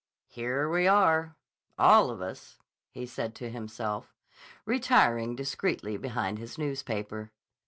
[0.29, 1.35] "Here we are,
[1.77, 2.57] all of us,"
[2.89, 4.15] he said to himself,
[4.65, 7.29] retiring discreetly behind his newspaper.